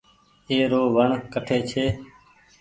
[0.49, 1.85] اي رو وڻ ڪٺي ڇي۔